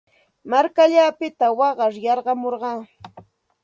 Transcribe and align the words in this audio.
Markallaapita 0.51 1.45
waqar 1.59 1.93
yarqamurqaa. 2.05 2.79